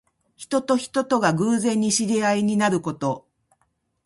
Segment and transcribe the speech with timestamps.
[0.35, 3.27] 人と人とが偶然に知り合いになること。